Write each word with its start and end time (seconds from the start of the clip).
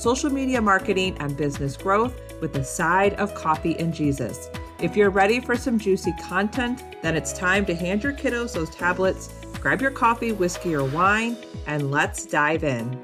social 0.00 0.30
media 0.30 0.62
marketing, 0.62 1.14
and 1.20 1.36
business 1.36 1.76
growth 1.76 2.18
with 2.40 2.56
a 2.56 2.64
side 2.64 3.12
of 3.14 3.34
coffee 3.34 3.78
and 3.78 3.92
Jesus. 3.92 4.48
If 4.80 4.96
you're 4.96 5.10
ready 5.10 5.40
for 5.40 5.56
some 5.56 5.78
juicy 5.78 6.14
content, 6.22 6.82
then 7.02 7.14
it's 7.14 7.34
time 7.34 7.66
to 7.66 7.74
hand 7.74 8.02
your 8.02 8.14
kiddos 8.14 8.54
those 8.54 8.70
tablets, 8.70 9.28
grab 9.60 9.82
your 9.82 9.90
coffee, 9.90 10.32
whiskey, 10.32 10.74
or 10.74 10.84
wine, 10.84 11.36
and 11.66 11.90
let's 11.90 12.24
dive 12.24 12.64
in. 12.64 12.98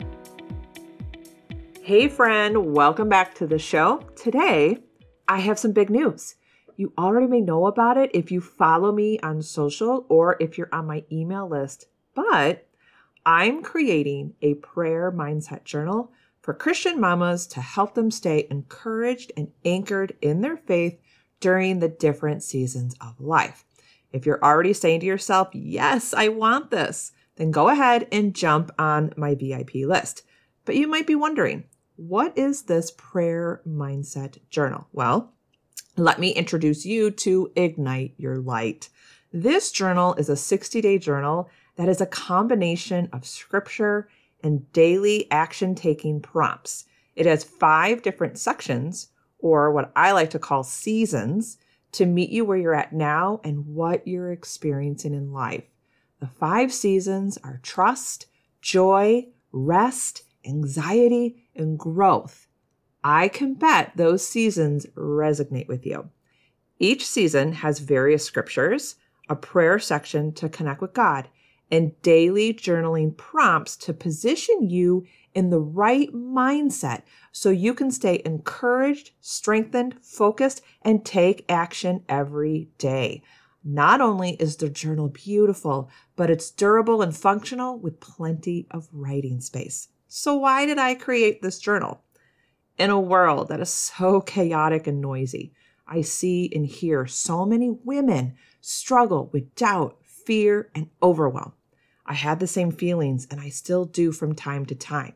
Hey, 1.83 2.09
friend, 2.09 2.73
welcome 2.73 3.11
back 3.11 3.35
to 3.35 3.47
the 3.47 3.59
show. 3.59 3.99
Today, 4.17 4.79
I 5.29 5.41
have 5.41 5.59
some 5.59 5.73
big 5.73 5.91
news. 5.91 6.37
You 6.77 6.95
already 6.97 7.27
may 7.27 7.43
know 7.43 7.67
about 7.67 7.99
it 7.99 8.11
if 8.15 8.31
you 8.31 8.41
follow 8.41 8.91
me 8.91 9.19
on 9.19 9.43
social 9.43 10.07
or 10.09 10.39
if 10.41 10.57
you're 10.57 10.73
on 10.73 10.87
my 10.87 11.05
email 11.13 11.47
list, 11.47 11.89
but 12.15 12.67
I'm 13.27 13.63
creating 13.63 14.33
a 14.41 14.55
prayer 14.55 15.13
mindset 15.13 15.65
journal 15.65 16.11
for 16.47 16.55
Christian 16.55 17.01
mamas 17.01 17.45
to 17.49 17.61
help 17.61 17.97
them 17.97 18.09
stay 18.09 18.47
encouraged 18.53 19.33
and 19.37 19.51
anchored 19.65 20.17
in 20.23 20.43
their 20.43 20.57
faith 20.57 20.97
during 21.41 21.81
the 21.81 21.89
different 21.89 22.41
seasons 22.41 22.95
of 23.01 23.21
life. 23.21 23.65
If 24.13 24.25
you're 24.25 24.43
already 24.43 24.73
saying 24.73 25.01
to 25.01 25.07
yourself, 25.07 25.49
Yes, 25.53 26.15
I 26.15 26.29
want 26.29 26.71
this, 26.71 27.11
then 27.35 27.51
go 27.51 27.69
ahead 27.69 28.07
and 28.13 28.33
jump 28.33 28.71
on 28.79 29.13
my 29.17 29.35
VIP 29.35 29.75
list. 29.87 30.23
But 30.65 30.77
you 30.77 30.87
might 30.87 31.09
be 31.09 31.17
wondering, 31.17 31.65
what 31.97 32.39
is 32.39 32.63
this 32.63 32.93
prayer 32.93 33.61
mindset 33.67 34.39
journal? 34.49 34.87
Well, 34.93 35.33
let 35.97 36.21
me 36.21 36.31
introduce 36.31 36.87
you 36.87 37.11
to 37.11 37.51
Ignite 37.57 38.15
Your 38.19 38.37
Light. 38.37 38.89
This 39.33 39.73
journal 39.73 40.15
is 40.15 40.29
a 40.29 40.37
60 40.37 40.81
day 40.81 40.99
journal 40.99 41.51
that 41.75 41.89
is 41.89 42.01
a 42.01 42.07
combination 42.07 43.09
of 43.13 43.27
scripture 43.27 44.09
and 44.43 44.71
daily 44.73 45.31
action 45.31 45.75
taking 45.75 46.21
prompts. 46.21 46.85
It 47.15 47.27
has 47.27 47.45
five 47.45 48.03
different 48.03 48.39
sections, 48.39 49.09
or 49.39 49.73
what 49.73 49.93
I 49.97 50.13
like 50.13 50.31
to 50.31 50.39
call 50.39 50.63
seasons, 50.63 51.59
to 51.93 52.07
meet 52.07 52.31
you 52.31 52.45
where 52.45 52.59
you're 52.59 52.75
at 52.75 52.93
now 52.93 53.41
and 53.43 53.67
what 53.67 54.07
you're 54.07 54.33
experiencing 54.33 55.15
in 55.15 55.33
life. 55.33 55.65
The 56.21 56.27
five 56.27 56.73
seasons 56.73 57.39
are 57.43 57.61
trust, 57.63 58.27
joy, 58.61 59.29
rest, 59.53 60.23
anxiety, 60.45 61.45
and 61.55 61.79
growth. 61.79 62.47
I 63.03 63.29
can 63.29 63.55
bet 63.55 63.93
those 63.97 64.27
seasons 64.27 64.87
resonate 64.97 65.69
with 65.69 65.87
you. 65.87 66.11
Each 66.79 67.07
season 67.07 67.53
has 67.53 67.79
various 67.79 68.25
scriptures, 68.25 68.97
a 69.29 69.37
prayer 69.37 69.79
section 69.79 70.33
to 70.35 70.49
connect 70.49 70.81
with 70.81 70.93
God, 70.93 71.29
and 71.71 72.01
daily 72.03 72.55
journaling 72.55 73.17
prompts 73.17 73.77
to 73.77 73.93
position 73.93 74.71
you 74.71 75.05
in 75.35 75.51
the 75.51 75.61
right 75.61 76.13
mindset 76.15 77.03
so 77.31 77.51
you 77.51 77.75
can 77.75 77.91
stay 77.91 78.23
encouraged, 78.25 79.11
strengthened, 79.21 79.95
focused, 80.01 80.63
and 80.83 81.05
take 81.05 81.45
action 81.49 82.03
every 82.09 82.69
day. 82.79 83.23
Not 83.63 84.01
only 84.01 84.31
is 84.35 84.57
the 84.57 84.71
journal 84.71 85.09
beautiful, 85.09 85.91
but 86.15 86.31
it's 86.31 86.51
durable 86.51 87.03
and 87.03 87.15
functional 87.15 87.79
with 87.79 88.01
plenty 88.01 88.67
of 88.71 88.89
writing 88.93 89.41
space. 89.41 89.89
So, 90.09 90.37
why 90.37 90.67
did 90.67 90.79
I 90.79 90.95
create 90.95 91.43
this 91.43 91.59
journal? 91.59 92.01
In 92.79 92.91
a 92.91 93.01
world 93.01 93.49
that 93.49 93.61
is 93.61 93.71
so 93.71 94.21
chaotic 94.21 94.87
and 94.87 95.01
noisy, 95.01 95.53
I 95.87 96.03
see 96.03 96.51
and 96.55 96.65
hear 96.65 97.07
so 97.07 97.45
many 97.45 97.71
women 97.85 98.37
struggle 98.61 99.31
with 99.33 99.55
doubt, 99.55 99.99
fear, 100.03 100.71
and 100.75 100.89
overwhelm. 101.03 101.53
I 102.07 102.15
had 102.15 102.41
the 102.41 102.47
same 102.47 102.71
feelings 102.71 103.27
and 103.31 103.41
I 103.41 103.49
still 103.49 103.85
do 103.85 104.13
from 104.13 104.35
time 104.35 104.65
to 104.67 104.75
time. 104.75 105.15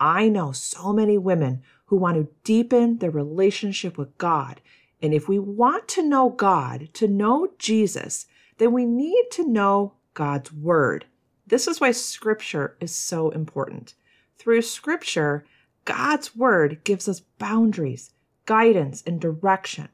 I 0.00 0.28
know 0.28 0.52
so 0.52 0.92
many 0.92 1.18
women 1.18 1.62
who 1.86 1.96
want 1.96 2.16
to 2.16 2.32
deepen 2.42 2.98
their 2.98 3.10
relationship 3.10 3.98
with 3.98 4.16
God. 4.16 4.62
And 5.02 5.12
if 5.12 5.28
we 5.28 5.38
want 5.38 5.86
to 5.88 6.02
know 6.02 6.30
God, 6.30 6.88
to 6.94 7.06
know 7.06 7.48
Jesus, 7.58 8.26
then 8.56 8.72
we 8.72 8.86
need 8.86 9.26
to 9.32 9.46
know 9.46 9.94
God's 10.14 10.52
Word. 10.52 11.04
This 11.46 11.68
is 11.68 11.80
why 11.80 11.92
Scripture 11.92 12.76
is 12.80 12.94
so 12.94 13.30
important. 13.30 13.94
Through 14.38 14.62
Scripture, 14.62 15.44
God's 15.84 16.34
Word 16.34 16.84
gives 16.84 17.08
us 17.08 17.20
boundaries, 17.20 18.12
guidance, 18.46 19.02
and 19.06 19.20
direction. 19.20 19.88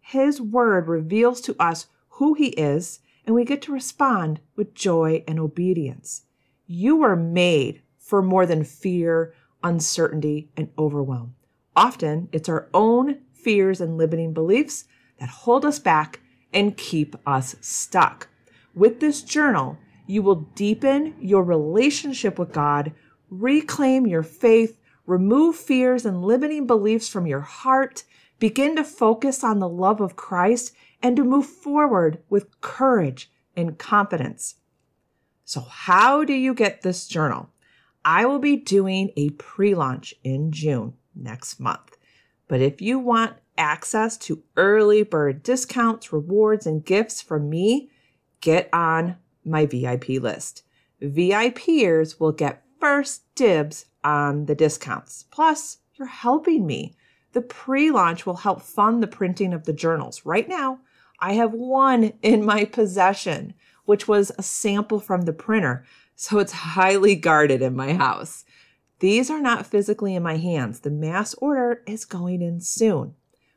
His 0.00 0.40
Word 0.40 0.88
reveals 0.88 1.40
to 1.42 1.56
us 1.60 1.86
who 2.08 2.34
He 2.34 2.48
is 2.48 3.00
and 3.26 3.34
we 3.34 3.44
get 3.44 3.62
to 3.62 3.72
respond 3.72 4.40
with 4.56 4.74
joy 4.74 5.24
and 5.26 5.38
obedience. 5.38 6.22
You 6.66 6.96
were 6.96 7.16
made 7.16 7.82
for 7.98 8.22
more 8.22 8.46
than 8.46 8.64
fear, 8.64 9.34
uncertainty, 9.62 10.50
and 10.56 10.70
overwhelm. 10.78 11.34
Often 11.76 12.28
it's 12.32 12.48
our 12.48 12.68
own 12.74 13.20
fears 13.32 13.80
and 13.80 13.96
limiting 13.96 14.32
beliefs 14.32 14.84
that 15.18 15.28
hold 15.28 15.64
us 15.64 15.78
back 15.78 16.20
and 16.52 16.76
keep 16.76 17.16
us 17.26 17.56
stuck. 17.60 18.28
With 18.74 19.00
this 19.00 19.22
journal, 19.22 19.78
you 20.06 20.22
will 20.22 20.46
deepen 20.54 21.14
your 21.20 21.42
relationship 21.42 22.38
with 22.38 22.52
God, 22.52 22.92
reclaim 23.30 24.06
your 24.06 24.22
faith, 24.22 24.78
remove 25.06 25.56
fears 25.56 26.04
and 26.04 26.22
limiting 26.22 26.66
beliefs 26.66 27.08
from 27.08 27.26
your 27.26 27.40
heart, 27.40 28.04
begin 28.42 28.74
to 28.74 28.82
focus 28.82 29.44
on 29.44 29.60
the 29.60 29.68
love 29.68 30.00
of 30.00 30.16
Christ, 30.16 30.74
and 31.00 31.14
to 31.14 31.22
move 31.22 31.46
forward 31.46 32.18
with 32.28 32.60
courage 32.60 33.30
and 33.54 33.78
confidence. 33.78 34.56
So, 35.44 35.60
how 35.60 36.24
do 36.24 36.32
you 36.32 36.52
get 36.52 36.82
this 36.82 37.06
journal? 37.06 37.50
I 38.04 38.26
will 38.26 38.40
be 38.40 38.56
doing 38.56 39.12
a 39.16 39.30
pre 39.30 39.76
launch 39.76 40.12
in 40.24 40.50
June 40.50 40.94
next 41.14 41.60
month. 41.60 41.96
But 42.48 42.60
if 42.60 42.82
you 42.82 42.98
want 42.98 43.36
access 43.56 44.16
to 44.18 44.42
early 44.56 45.04
bird 45.04 45.44
discounts, 45.44 46.12
rewards, 46.12 46.66
and 46.66 46.84
gifts 46.84 47.22
from 47.22 47.48
me, 47.48 47.90
get 48.40 48.68
on 48.72 49.18
my 49.44 49.66
VIP 49.66 50.20
list. 50.20 50.64
VIPers 51.00 52.18
will 52.18 52.32
get 52.32 52.64
first 52.80 53.22
dibs 53.36 53.86
on 54.02 54.46
the 54.46 54.56
discounts. 54.56 55.26
Plus, 55.30 55.78
you're 55.94 56.08
helping 56.08 56.66
me. 56.66 56.96
The 57.32 57.42
pre 57.42 57.90
launch 57.90 58.26
will 58.26 58.36
help 58.36 58.62
fund 58.62 59.02
the 59.02 59.06
printing 59.06 59.52
of 59.52 59.64
the 59.64 59.72
journals. 59.72 60.24
Right 60.24 60.48
now, 60.48 60.80
I 61.18 61.34
have 61.34 61.52
one 61.52 62.12
in 62.22 62.44
my 62.44 62.64
possession, 62.64 63.54
which 63.84 64.06
was 64.06 64.32
a 64.36 64.42
sample 64.42 65.00
from 65.00 65.22
the 65.22 65.32
printer, 65.32 65.84
so 66.14 66.38
it's 66.38 66.52
highly 66.52 67.14
guarded 67.14 67.62
in 67.62 67.74
my 67.74 67.94
house. 67.94 68.44
These 68.98 69.30
are 69.30 69.40
not 69.40 69.66
physically 69.66 70.14
in 70.14 70.22
my 70.22 70.36
hands. 70.36 70.80
The 70.80 70.90
mass 70.90 71.34
order 71.34 71.82
is 71.86 72.04
going 72.04 72.42
in 72.42 72.60
soon. 72.60 73.14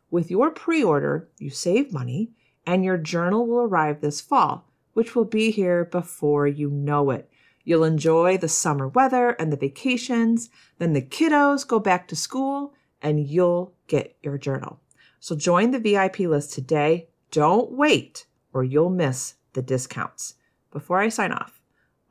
With 0.10 0.32
your 0.32 0.52
pre 0.52 0.84
order, 0.84 1.28
you 1.38 1.50
save 1.50 1.92
money, 1.92 2.32
and 2.66 2.84
your 2.84 2.98
journal 2.98 3.46
will 3.46 3.62
arrive 3.62 4.02
this 4.02 4.22
fall, 4.22 4.72
which 4.94 5.16
will 5.16 5.26
be 5.26 5.52
here 5.52 5.86
before 5.86 6.48
you 6.48 6.70
know 6.70 7.12
it. 7.12 7.30
You'll 7.64 7.84
enjoy 7.84 8.38
the 8.38 8.48
summer 8.48 8.88
weather 8.88 9.32
and 9.32 9.52
the 9.52 9.58
vacations, 9.58 10.50
then 10.78 10.94
the 10.94 11.02
kiddos 11.02 11.68
go 11.68 11.80
back 11.80 12.08
to 12.08 12.16
school, 12.16 12.74
and 13.06 13.26
you'll 13.26 13.74
get 13.88 14.18
your 14.24 14.38
journal. 14.38 14.82
So 15.22 15.36
join 15.36 15.72
the 15.72 15.80
VIP 15.80 16.20
list 16.22 16.54
today 16.54 17.08
don't 17.32 17.72
wait 17.72 18.28
or 18.54 18.64
you'll 18.64 18.90
miss 18.90 19.36
the 19.54 19.62
discounts. 19.62 20.36
Before 20.72 21.00
I 21.00 21.10
sign 21.10 21.32
off, 21.32 21.62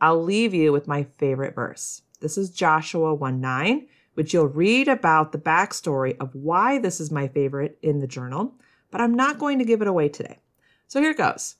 I'll 0.00 0.23
leave 0.23 0.52
you 0.52 0.70
with 0.70 0.87
my 0.87 1.06
favorite 1.17 1.55
verse. 1.55 2.02
This 2.20 2.37
is 2.37 2.50
Joshua 2.50 3.14
1 3.14 3.41
9, 3.41 3.87
which 4.14 4.35
you'll 4.35 4.49
read 4.49 4.87
about 4.87 5.32
the 5.32 5.38
backstory 5.38 6.17
of 6.20 6.35
why 6.35 6.79
this 6.79 7.00
is 7.00 7.11
my 7.11 7.26
favorite 7.26 7.79
in 7.82 8.00
the 8.00 8.06
journal, 8.06 8.55
but 8.90 9.00
I'm 9.00 9.14
not 9.14 9.38
going 9.38 9.58
to 9.58 9.64
give 9.64 9.81
it 9.81 9.88
away 9.88 10.08
today. 10.11 10.38
So 10.87 11.00
here 11.00 11.12
it 11.12 11.19
goes 11.19 11.56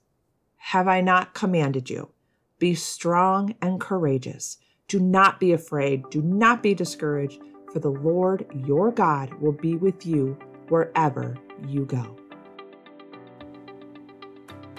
Have 0.57 0.87
I 0.87 1.01
not 1.01 1.35
commanded 1.35 1.89
you? 1.89 2.11
Be 2.59 2.75
strong 2.75 3.55
and 3.63 3.81
courageous. 3.81 4.59
Do 4.89 5.01
not 5.01 5.41
be 5.41 5.53
afraid. 5.53 6.09
Do 6.11 6.21
not 6.21 6.63
be 6.63 6.75
discouraged, 6.75 7.41
for 7.75 7.81
the 7.81 7.91
Lord 7.91 8.47
your 8.67 8.91
God 8.93 9.35
will 9.35 9.53
be 9.53 9.75
with 9.75 10.07
you 10.07 10.39
wherever 10.69 11.37
you 11.67 11.85
go. 11.85 12.17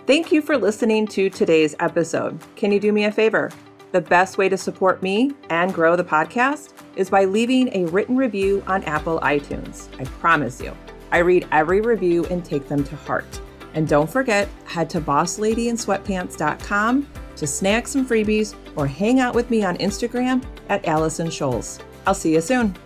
Thank 0.08 0.32
you 0.32 0.42
for 0.42 0.58
listening 0.58 1.06
to 1.08 1.30
today's 1.30 1.76
episode. 1.80 2.40
Can 2.56 2.72
you 2.72 2.80
do 2.80 2.94
me 2.94 3.04
a 3.04 3.12
favor? 3.12 3.52
The 3.92 4.00
best 4.00 4.38
way 4.38 4.48
to 4.48 4.58
support 4.58 5.04
me 5.04 5.34
and 5.50 5.74
grow 5.74 5.98
the 5.98 6.06
podcast 6.06 6.72
is 6.96 7.10
by 7.10 7.26
leaving 7.26 7.68
a 7.76 7.84
written 7.88 8.16
review 8.16 8.64
on 8.66 8.82
Apple 8.86 9.20
iTunes. 9.20 9.90
I 10.00 10.06
promise 10.06 10.62
you, 10.62 10.74
I 11.12 11.18
read 11.18 11.50
every 11.52 11.82
review 11.82 12.24
and 12.28 12.46
take 12.46 12.70
them 12.70 12.86
to 12.86 12.96
heart. 12.96 13.42
And 13.74 13.90
don't 13.90 14.10
forget, 14.10 14.48
head 14.66 14.90
to 14.92 15.02
bossladyinsweatpants.com 15.02 17.08
to 17.36 17.48
snag 17.48 17.90
some 17.90 18.08
freebies 18.08 18.56
or 18.78 18.88
hang 18.88 19.20
out 19.20 19.36
with 19.36 19.50
me 19.50 19.66
on 19.66 19.76
Instagram 19.80 20.42
at 20.70 20.88
Allison 20.88 21.28
Scholes. 21.28 21.82
I'll 22.08 22.14
see 22.14 22.34
you 22.34 22.42
soon. 22.42 22.78